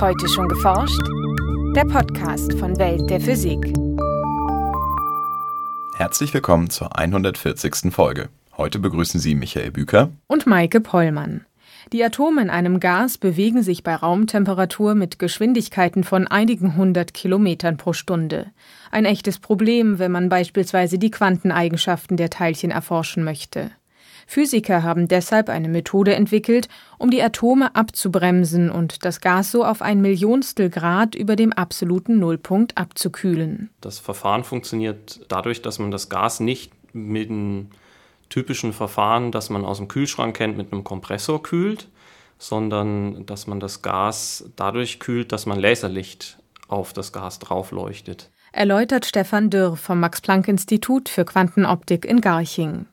[0.00, 1.00] Heute schon geforscht?
[1.76, 3.72] Der Podcast von Welt der Physik.
[5.96, 7.92] Herzlich willkommen zur 140.
[7.92, 8.28] Folge.
[8.56, 11.46] Heute begrüßen Sie Michael Büker und Maike Pollmann.
[11.92, 17.76] Die Atome in einem Gas bewegen sich bei Raumtemperatur mit Geschwindigkeiten von einigen hundert Kilometern
[17.76, 18.50] pro Stunde.
[18.90, 23.70] Ein echtes Problem, wenn man beispielsweise die Quanteneigenschaften der Teilchen erforschen möchte.
[24.26, 26.68] Physiker haben deshalb eine Methode entwickelt,
[26.98, 32.18] um die Atome abzubremsen und das Gas so auf ein Millionstel Grad über dem absoluten
[32.18, 33.70] Nullpunkt abzukühlen.
[33.80, 37.68] Das Verfahren funktioniert dadurch, dass man das Gas nicht mit einem
[38.28, 41.88] typischen Verfahren, das man aus dem Kühlschrank kennt, mit einem Kompressor kühlt,
[42.38, 46.38] sondern dass man das Gas dadurch kühlt, dass man Laserlicht
[46.68, 48.30] auf das Gas draufleuchtet.
[48.52, 52.86] Erläutert Stefan Dürr vom Max-Planck-Institut für Quantenoptik in Garching.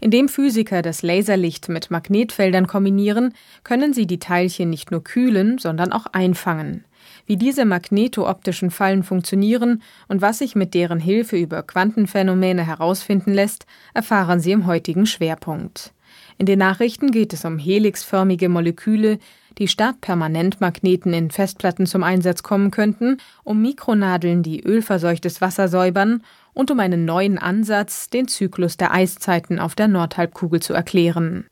[0.00, 5.92] Indem Physiker das Laserlicht mit Magnetfeldern kombinieren, können sie die Teilchen nicht nur kühlen, sondern
[5.92, 6.84] auch einfangen.
[7.26, 13.66] Wie diese magnetooptischen Fallen funktionieren und was sich mit deren Hilfe über Quantenphänomene herausfinden lässt,
[13.94, 15.92] erfahren Sie im heutigen Schwerpunkt.
[16.36, 19.18] In den Nachrichten geht es um helixförmige Moleküle,
[19.58, 26.22] die statt Permanentmagneten in Festplatten zum Einsatz kommen könnten, um Mikronadeln, die ölverseuchtes Wasser säubern
[26.54, 31.46] und um einen neuen Ansatz, den Zyklus der Eiszeiten auf der Nordhalbkugel zu erklären.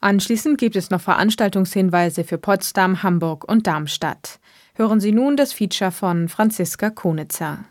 [0.00, 4.38] Anschließend gibt es noch Veranstaltungshinweise für Potsdam, Hamburg und Darmstadt.
[4.74, 7.64] Hören Sie nun das Feature von Franziska Konitzer.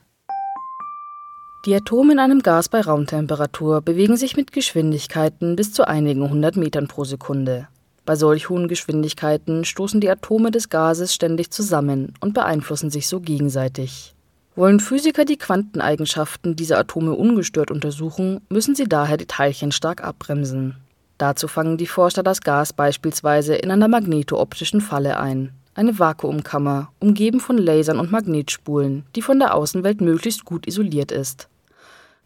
[1.66, 6.58] Die Atome in einem Gas bei Raumtemperatur bewegen sich mit Geschwindigkeiten bis zu einigen hundert
[6.58, 7.70] Metern pro Sekunde.
[8.06, 13.22] Bei solch hohen Geschwindigkeiten stoßen die Atome des Gases ständig zusammen und beeinflussen sich so
[13.22, 14.14] gegenseitig.
[14.56, 20.76] Wollen Physiker die Quanteneigenschaften dieser Atome ungestört untersuchen, müssen sie daher die Teilchen stark abbremsen.
[21.18, 27.40] Dazu fangen die Forscher das Gas beispielsweise in einer magnetooptischen Falle ein, eine Vakuumkammer, umgeben
[27.40, 31.50] von Lasern und Magnetspulen, die von der Außenwelt möglichst gut isoliert ist.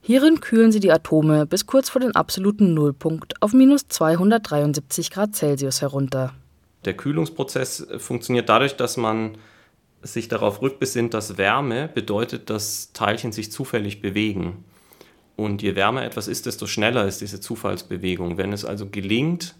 [0.01, 5.35] Hierin kühlen sie die Atome bis kurz vor den absoluten Nullpunkt auf minus 273 Grad
[5.35, 6.33] Celsius herunter.
[6.85, 9.37] Der Kühlungsprozess funktioniert dadurch, dass man
[10.01, 14.63] sich darauf rückbesinnt, dass Wärme bedeutet, dass Teilchen sich zufällig bewegen.
[15.35, 18.37] Und je wärmer etwas ist, desto schneller ist diese Zufallsbewegung.
[18.37, 19.55] Wenn es also gelingt,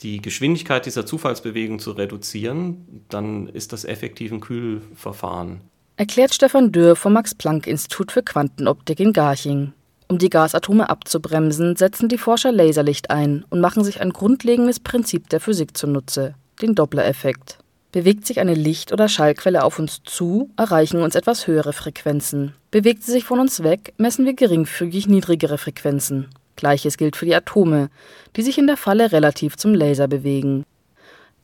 [0.00, 5.60] die Geschwindigkeit dieser Zufallsbewegung zu reduzieren, dann ist das effektiv ein Kühlverfahren.
[5.96, 9.72] Erklärt Stefan Dürr vom Max-Planck-Institut für Quantenoptik in Garching.
[10.08, 15.28] Um die Gasatome abzubremsen, setzen die Forscher Laserlicht ein und machen sich ein grundlegendes Prinzip
[15.30, 17.58] der Physik zunutze, den Doppler-Effekt.
[17.92, 22.54] Bewegt sich eine Licht- oder Schallquelle auf uns zu, erreichen uns etwas höhere Frequenzen.
[22.70, 26.28] Bewegt sie sich von uns weg, messen wir geringfügig niedrigere Frequenzen.
[26.56, 27.88] Gleiches gilt für die Atome,
[28.34, 30.64] die sich in der Falle relativ zum Laser bewegen.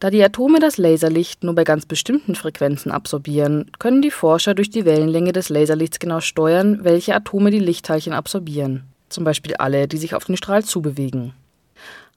[0.01, 4.69] Da die Atome das Laserlicht nur bei ganz bestimmten Frequenzen absorbieren, können die Forscher durch
[4.69, 8.83] die Wellenlänge des Laserlichts genau steuern, welche Atome die Lichtteilchen absorbieren.
[9.11, 11.35] Zum Beispiel alle, die sich auf den Strahl zubewegen.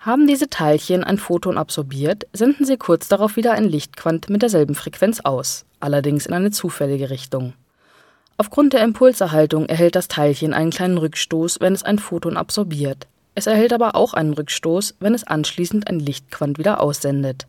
[0.06, 4.76] Haben diese Teilchen ein Photon absorbiert, senden sie kurz darauf wieder ein Lichtquant mit derselben
[4.76, 7.54] Frequenz aus, allerdings in eine zufällige Richtung.
[8.38, 13.08] Aufgrund der Impulserhaltung erhält das Teilchen einen kleinen Rückstoß, wenn es ein Photon absorbiert.
[13.34, 17.48] Es erhält aber auch einen Rückstoß, wenn es anschließend ein Lichtquant wieder aussendet.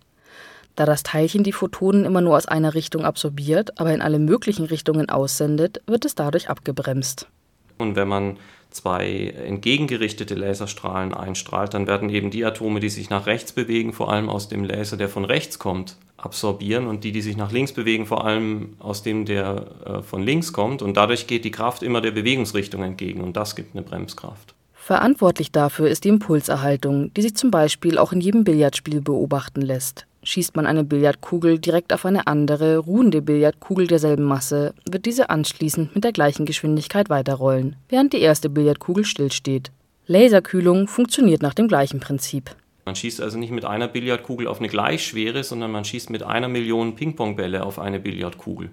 [0.77, 4.65] Da das Teilchen die Photonen immer nur aus einer Richtung absorbiert, aber in alle möglichen
[4.65, 7.29] Richtungen aussendet, wird es dadurch abgebremst.
[7.77, 8.39] Und wenn man
[8.77, 14.13] zwei entgegengerichtete Laserstrahlen einstrahlt, dann werden eben die Atome, die sich nach rechts bewegen, vor
[14.13, 17.73] allem aus dem Laser, der von rechts kommt, absorbieren und die, die sich nach links
[17.73, 20.83] bewegen, vor allem aus dem, der äh, von links kommt.
[20.83, 24.55] Und dadurch geht die Kraft immer der Bewegungsrichtung entgegen und das gibt eine Bremskraft.
[24.75, 30.07] Verantwortlich dafür ist die Impulserhaltung, die sich zum Beispiel auch in jedem Billardspiel beobachten lässt.
[30.27, 35.95] Schießt man eine Billardkugel direkt auf eine andere, ruhende Billardkugel derselben Masse, wird diese anschließend
[35.95, 39.71] mit der gleichen Geschwindigkeit weiterrollen, während die erste Billardkugel stillsteht.
[40.09, 42.57] Laserkühlung funktioniert nach dem gleichen Prinzip.
[42.85, 46.49] Man schießt also nicht mit einer Billardkugel auf eine Gleichschwere, sondern man schießt mit einer
[46.49, 48.71] Million Pingpongbälle auf eine Billardkugel.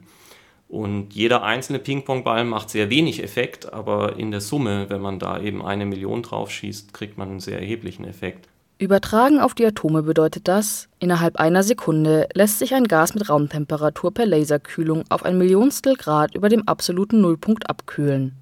[0.69, 5.39] Und jeder einzelne Pingpongball macht sehr wenig Effekt, aber in der Summe, wenn man da
[5.39, 8.49] eben eine Million drauf schießt, kriegt man einen sehr erheblichen Effekt.
[8.83, 14.13] Übertragen auf die Atome bedeutet das, innerhalb einer Sekunde lässt sich ein Gas mit Raumtemperatur
[14.13, 18.33] per Laserkühlung auf ein Millionstel Grad über dem absoluten Nullpunkt abkühlen.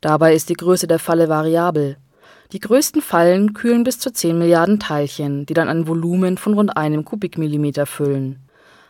[0.00, 1.96] Dabei ist die Größe der Falle variabel.
[2.52, 6.76] Die größten Fallen kühlen bis zu 10 Milliarden Teilchen, die dann ein Volumen von rund
[6.76, 8.38] einem Kubikmillimeter füllen.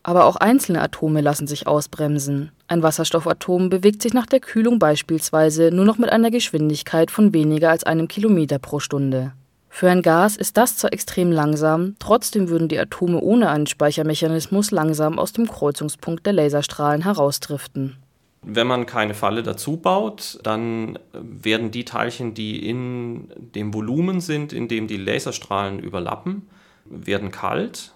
[0.03, 2.51] Aber auch einzelne Atome lassen sich ausbremsen.
[2.67, 7.71] Ein Wasserstoffatom bewegt sich nach der Kühlung beispielsweise nur noch mit einer Geschwindigkeit von weniger
[7.71, 9.33] als einem Kilometer pro Stunde.
[9.77, 14.71] Für ein Gas ist das zwar extrem langsam, trotzdem würden die Atome ohne einen Speichermechanismus
[14.71, 17.95] langsam aus dem Kreuzungspunkt der Laserstrahlen herausdriften.
[18.41, 24.51] Wenn man keine Falle dazu baut, dann werden die Teilchen, die in dem Volumen sind,
[24.51, 26.49] in dem die Laserstrahlen überlappen,
[26.85, 27.93] werden kalt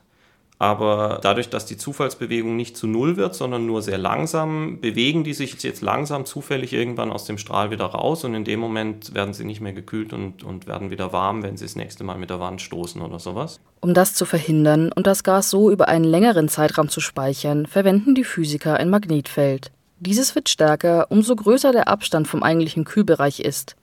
[0.61, 5.33] aber dadurch, dass die Zufallsbewegung nicht zu Null wird, sondern nur sehr langsam, bewegen die
[5.33, 9.33] sich jetzt langsam zufällig irgendwann aus dem Strahl wieder raus und in dem Moment werden
[9.33, 12.29] sie nicht mehr gekühlt und, und werden wieder warm, wenn sie das nächste Mal mit
[12.29, 13.59] der Wand stoßen oder sowas.
[13.79, 18.13] Um das zu verhindern und das Gas so über einen längeren Zeitraum zu speichern, verwenden
[18.13, 19.71] die Physiker ein Magnetfeld.
[19.99, 23.75] Dieses wird stärker, umso größer der Abstand vom eigentlichen Kühlbereich ist.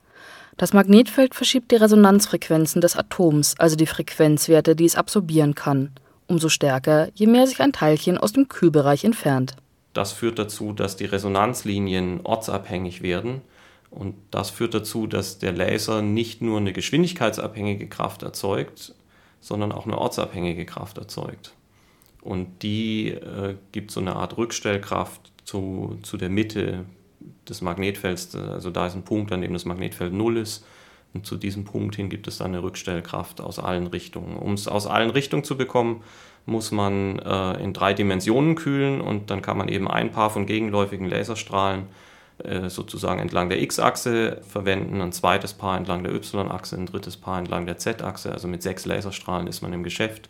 [0.56, 5.90] Das Magnetfeld verschiebt die Resonanzfrequenzen des Atoms, also die Frequenzwerte, die es absorbieren kann
[6.28, 9.56] umso stärker, je mehr sich ein Teilchen aus dem Kühlbereich entfernt.
[9.94, 13.40] Das führt dazu, dass die Resonanzlinien ortsabhängig werden.
[13.90, 18.94] Und das führt dazu, dass der Laser nicht nur eine geschwindigkeitsabhängige Kraft erzeugt,
[19.40, 21.54] sondern auch eine ortsabhängige Kraft erzeugt.
[22.20, 26.84] Und die äh, gibt so eine Art Rückstellkraft zu, zu der Mitte
[27.48, 28.34] des Magnetfelds.
[28.34, 30.64] Also da ist ein Punkt, an dem das Magnetfeld null ist.
[31.14, 34.36] Und zu diesem Punkt hin gibt es dann eine Rückstellkraft aus allen Richtungen.
[34.36, 36.02] Um es aus allen Richtungen zu bekommen,
[36.44, 40.46] muss man äh, in drei Dimensionen kühlen und dann kann man eben ein Paar von
[40.46, 41.86] gegenläufigen Laserstrahlen
[42.38, 47.38] äh, sozusagen entlang der X-Achse verwenden, ein zweites Paar entlang der Y-Achse, ein drittes Paar
[47.38, 48.32] entlang der Z-Achse.
[48.32, 50.28] Also mit sechs Laserstrahlen ist man im Geschäft,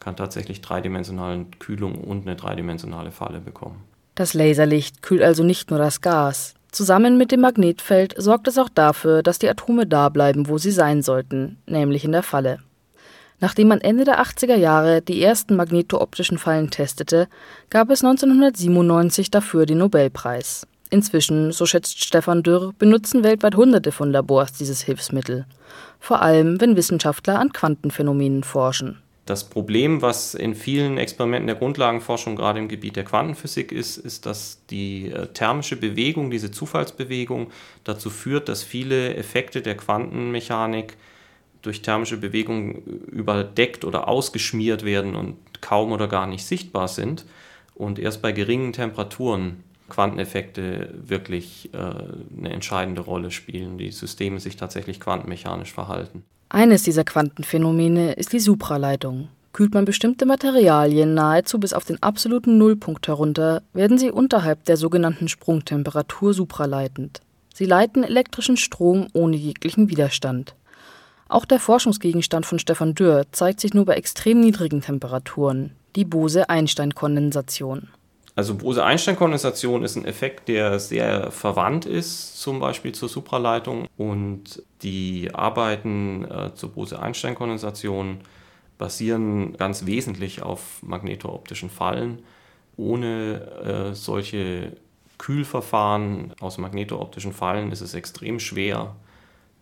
[0.00, 3.84] kann tatsächlich dreidimensionale Kühlung und eine dreidimensionale Falle bekommen.
[4.14, 8.68] Das Laserlicht kühlt also nicht nur das Gas, Zusammen mit dem Magnetfeld sorgt es auch
[8.68, 12.58] dafür, dass die Atome da bleiben, wo sie sein sollten, nämlich in der Falle.
[13.40, 17.26] Nachdem man Ende der 80er Jahre die ersten magnetooptischen Fallen testete,
[17.70, 20.66] gab es 1997 dafür den Nobelpreis.
[20.90, 25.46] Inzwischen, so schätzt Stefan Dürr, benutzen weltweit Hunderte von Labors dieses Hilfsmittel.
[25.98, 28.98] Vor allem, wenn Wissenschaftler an Quantenphänomenen forschen.
[29.30, 34.26] Das Problem, was in vielen Experimenten der Grundlagenforschung gerade im Gebiet der Quantenphysik ist, ist,
[34.26, 37.52] dass die äh, thermische Bewegung, diese Zufallsbewegung,
[37.84, 40.96] dazu führt, dass viele Effekte der Quantenmechanik
[41.62, 47.24] durch thermische Bewegung überdeckt oder ausgeschmiert werden und kaum oder gar nicht sichtbar sind
[47.76, 54.56] und erst bei geringen Temperaturen Quanteneffekte wirklich äh, eine entscheidende Rolle spielen, die Systeme sich
[54.56, 56.24] tatsächlich quantenmechanisch verhalten.
[56.52, 59.28] Eines dieser Quantenphänomene ist die Supraleitung.
[59.52, 64.76] Kühlt man bestimmte Materialien nahezu bis auf den absoluten Nullpunkt herunter, werden sie unterhalb der
[64.76, 67.20] sogenannten Sprungtemperatur supraleitend.
[67.54, 70.56] Sie leiten elektrischen Strom ohne jeglichen Widerstand.
[71.28, 77.90] Auch der Forschungsgegenstand von Stefan Dürr zeigt sich nur bei extrem niedrigen Temperaturen, die Bose-Einstein-Kondensation.
[78.36, 83.88] Also Bose-Einstein-Kondensation ist ein Effekt, der sehr verwandt ist, zum Beispiel zur Supraleitung.
[83.96, 88.20] Und die Arbeiten äh, zur Bose-Einstein-Kondensation
[88.78, 92.22] basieren ganz wesentlich auf magnetooptischen Fallen.
[92.76, 94.76] Ohne äh, solche
[95.18, 98.96] Kühlverfahren aus magnetooptischen Fallen ist es extrem schwer,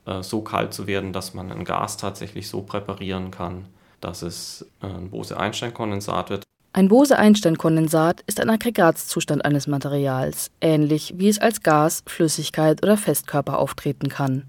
[0.07, 3.65] äh, so kalt zu werden, dass man ein Gas tatsächlich so präparieren kann,
[4.01, 6.48] dass es äh, ein Bose-Einstein-Kondensat wird.
[6.73, 13.59] Ein Bose-Einstein-Kondensat ist ein Aggregatzustand eines Materials, ähnlich wie es als Gas, Flüssigkeit oder Festkörper
[13.59, 14.45] auftreten kann.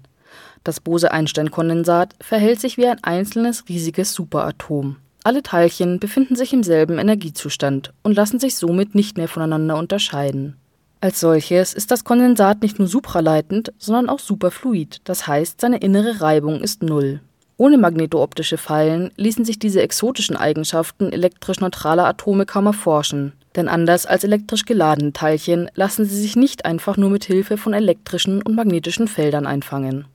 [0.62, 4.96] Das Bose-Einstein-Kondensat verhält sich wie ein einzelnes riesiges Superatom.
[5.24, 10.56] Alle Teilchen befinden sich im selben Energiezustand und lassen sich somit nicht mehr voneinander unterscheiden.
[11.00, 16.20] Als solches ist das Kondensat nicht nur supraleitend, sondern auch superfluid, das heißt, seine innere
[16.20, 17.20] Reibung ist null.
[17.60, 23.34] Ohne magnetooptische Fallen ließen sich diese exotischen Eigenschaften elektrisch neutraler Atome kaum erforschen.
[23.54, 27.74] Denn anders als elektrisch geladene Teilchen lassen sie sich nicht einfach nur mit Hilfe von
[27.74, 30.06] elektrischen und magnetischen Feldern einfangen.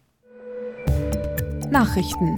[1.69, 2.35] Nachrichten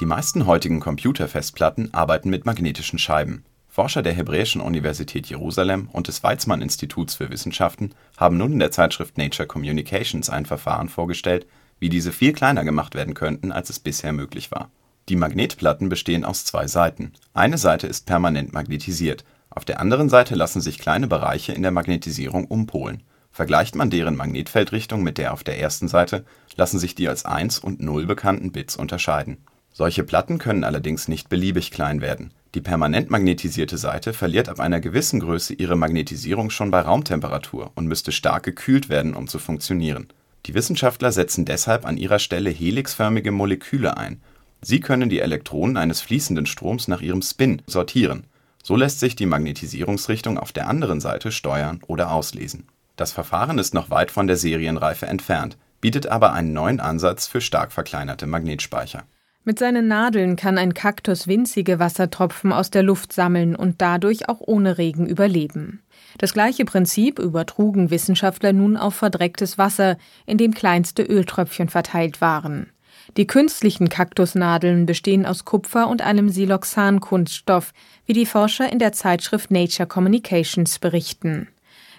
[0.00, 3.44] Die meisten heutigen Computerfestplatten arbeiten mit magnetischen Scheiben.
[3.68, 8.72] Forscher der Hebräischen Universität Jerusalem und des Weizmann Instituts für Wissenschaften haben nun in der
[8.72, 11.46] Zeitschrift Nature Communications ein Verfahren vorgestellt,
[11.80, 14.70] wie diese viel kleiner gemacht werden könnten, als es bisher möglich war.
[15.08, 17.14] Die Magnetplatten bestehen aus zwei Seiten.
[17.34, 21.72] Eine Seite ist permanent magnetisiert, auf der anderen Seite lassen sich kleine Bereiche in der
[21.72, 23.02] Magnetisierung umpolen.
[23.32, 27.58] Vergleicht man deren Magnetfeldrichtung mit der auf der ersten Seite, lassen sich die als 1
[27.58, 29.38] und 0 bekannten Bits unterscheiden.
[29.72, 32.32] Solche Platten können allerdings nicht beliebig klein werden.
[32.54, 37.86] Die permanent magnetisierte Seite verliert ab einer gewissen Größe ihre Magnetisierung schon bei Raumtemperatur und
[37.86, 40.08] müsste stark gekühlt werden, um zu funktionieren
[40.46, 44.20] die Wissenschaftler setzen deshalb an ihrer Stelle helixförmige Moleküle ein.
[44.62, 48.24] Sie können die Elektronen eines fließenden Stroms nach ihrem Spin sortieren.
[48.62, 52.66] So lässt sich die Magnetisierungsrichtung auf der anderen Seite steuern oder auslesen.
[52.96, 55.56] Das Verfahren ist noch weit von der Serienreife entfernt.
[55.80, 59.04] bietet aber einen neuen Ansatz für stark verkleinerte Magnetspeicher.
[59.44, 64.40] Mit seinen Nadeln kann ein Kaktus winzige Wassertropfen aus der Luft sammeln und dadurch auch
[64.40, 65.80] ohne Regen überleben.
[66.18, 72.70] Das gleiche Prinzip übertrugen Wissenschaftler nun auf verdrecktes Wasser, in dem kleinste Öltröpfchen verteilt waren.
[73.16, 77.72] Die künstlichen Kaktusnadeln bestehen aus Kupfer und einem Siloxan-Kunststoff,
[78.06, 81.48] wie die Forscher in der Zeitschrift Nature Communications berichten.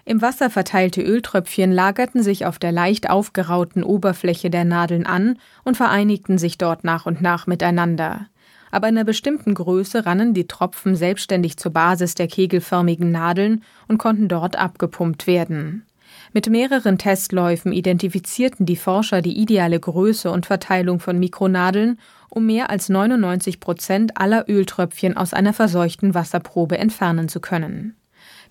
[0.06, 5.78] Im Wasser verteilte Öltröpfchen lagerten sich auf der leicht aufgerauten Oberfläche der Nadeln an und
[5.78, 8.28] vereinigten sich dort nach und nach miteinander.
[8.72, 14.30] Ab einer bestimmten Größe rannen die Tropfen selbstständig zur Basis der kegelförmigen Nadeln und konnten
[14.30, 15.86] dort abgepumpt werden.
[16.34, 22.00] Mit mehreren Testläufen identifizierten die Forscher die ideale Größe und Verteilung von Mikronadeln,
[22.30, 27.98] um mehr als 99 Prozent aller Öltröpfchen aus einer verseuchten Wasserprobe entfernen zu können.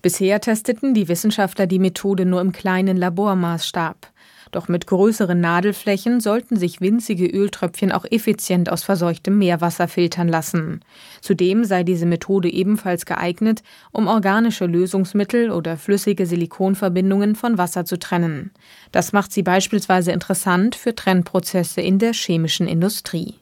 [0.03, 4.10] Bisher testeten die Wissenschaftler die Methode nur im kleinen Labormaßstab.
[4.51, 10.81] Doch mit größeren Nadelflächen sollten sich winzige Öltröpfchen auch effizient aus verseuchtem Meerwasser filtern lassen.
[11.21, 17.97] Zudem sei diese Methode ebenfalls geeignet, um organische Lösungsmittel oder flüssige Silikonverbindungen von Wasser zu
[17.97, 18.51] trennen.
[18.91, 23.35] Das macht sie beispielsweise interessant für Trennprozesse in der chemischen Industrie.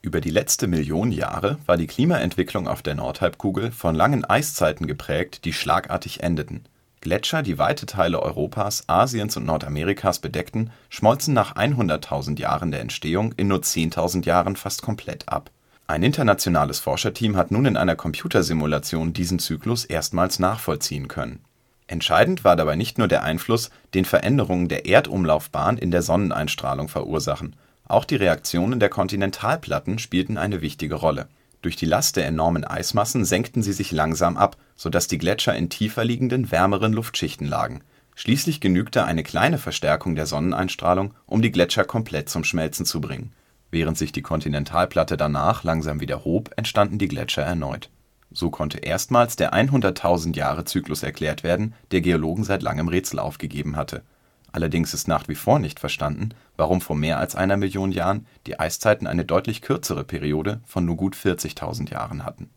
[0.00, 5.44] Über die letzte Million Jahre war die Klimaentwicklung auf der Nordhalbkugel von langen Eiszeiten geprägt,
[5.44, 6.64] die schlagartig endeten.
[7.04, 13.32] Gletscher, die weite Teile Europas, Asiens und Nordamerikas bedeckten, schmolzen nach 100.000 Jahren der Entstehung
[13.36, 15.50] in nur 10.000 Jahren fast komplett ab.
[15.86, 21.44] Ein internationales Forscherteam hat nun in einer Computersimulation diesen Zyklus erstmals nachvollziehen können.
[21.86, 27.54] Entscheidend war dabei nicht nur der Einfluss, den Veränderungen der Erdumlaufbahn in der Sonneneinstrahlung verursachen
[27.86, 31.28] auch die Reaktionen der Kontinentalplatten spielten eine wichtige Rolle.
[31.64, 35.70] Durch die Last der enormen Eismassen senkten sie sich langsam ab, sodass die Gletscher in
[35.70, 37.80] tiefer liegenden, wärmeren Luftschichten lagen.
[38.14, 43.32] Schließlich genügte eine kleine Verstärkung der Sonneneinstrahlung, um die Gletscher komplett zum Schmelzen zu bringen.
[43.70, 47.88] Während sich die Kontinentalplatte danach langsam wieder hob, entstanden die Gletscher erneut.
[48.30, 54.02] So konnte erstmals der 100.000-Jahre-Zyklus erklärt werden, der Geologen seit langem Rätsel aufgegeben hatte
[54.54, 58.60] Allerdings ist nach wie vor nicht verstanden, warum vor mehr als einer Million Jahren die
[58.60, 62.50] Eiszeiten eine deutlich kürzere Periode von nur gut 40.000 Jahren hatten.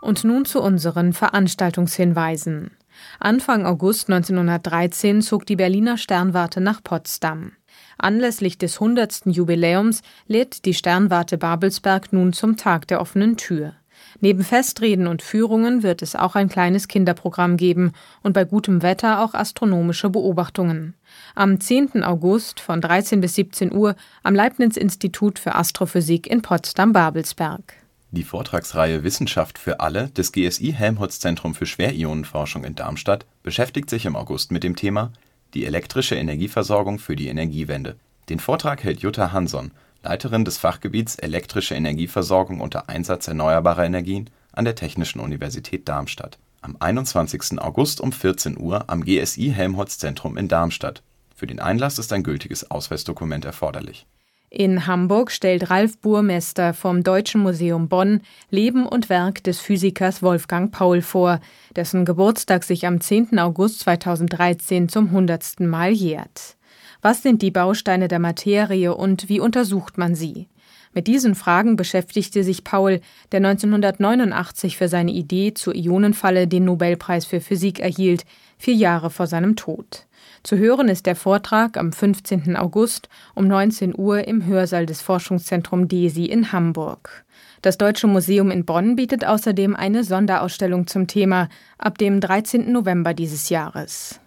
[0.00, 2.70] Und nun zu unseren Veranstaltungshinweisen.
[3.18, 7.50] Anfang August 1913 zog die Berliner Sternwarte nach Potsdam.
[7.98, 9.26] Anlässlich des 100.
[9.26, 13.74] Jubiläums lädt die Sternwarte Babelsberg nun zum Tag der offenen Tür.
[14.20, 17.92] Neben Festreden und Führungen wird es auch ein kleines Kinderprogramm geben
[18.22, 20.94] und bei gutem Wetter auch astronomische Beobachtungen.
[21.34, 22.02] Am 10.
[22.02, 27.74] August von 13 bis 17 Uhr am Leibniz-Institut für Astrophysik in Potsdam-Babelsberg.
[28.10, 34.06] Die Vortragsreihe Wissenschaft für alle des GSI Helmholtz Zentrum für Schwerionenforschung in Darmstadt beschäftigt sich
[34.06, 35.12] im August mit dem Thema
[35.54, 37.96] Die elektrische Energieversorgung für die Energiewende.
[38.28, 39.72] Den Vortrag hält Jutta Hanson,
[40.04, 46.76] Leiterin des Fachgebiets Elektrische Energieversorgung unter Einsatz erneuerbarer Energien an der Technischen Universität Darmstadt am
[46.80, 47.60] 21.
[47.60, 51.02] August um 14 Uhr am GSI Helmholtz Zentrum in Darmstadt.
[51.36, 54.06] Für den Einlass ist ein gültiges Ausweisdokument erforderlich.
[54.48, 58.20] In Hamburg stellt Ralf Burmester vom Deutschen Museum Bonn
[58.50, 61.40] Leben und Werk des Physikers Wolfgang Paul vor,
[61.74, 63.38] dessen Geburtstag sich am 10.
[63.40, 65.60] August 2013 zum 100.
[65.60, 66.56] Mal jährt.
[67.04, 70.48] Was sind die Bausteine der Materie und wie untersucht man sie?
[70.94, 77.26] Mit diesen Fragen beschäftigte sich Paul, der 1989 für seine Idee zur Ionenfalle den Nobelpreis
[77.26, 78.24] für Physik erhielt,
[78.56, 80.06] vier Jahre vor seinem Tod.
[80.44, 82.56] Zu hören ist der Vortrag am 15.
[82.56, 87.26] August um 19 Uhr im Hörsaal des Forschungszentrums DESI in Hamburg.
[87.60, 92.72] Das Deutsche Museum in Bonn bietet außerdem eine Sonderausstellung zum Thema ab dem 13.
[92.72, 94.20] November dieses Jahres.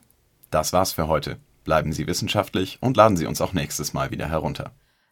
[0.51, 1.37] Das war's für heute.
[1.67, 4.71] Bleiben Sie wissenschaftlich und laden Sie uns auch nächstes Mal wieder herunter.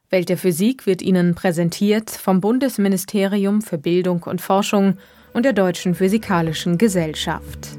[0.09, 4.97] Welt der Physik wird Ihnen präsentiert vom Bundesministerium für Bildung und Forschung
[5.33, 7.77] und der Deutschen Physikalischen Gesellschaft.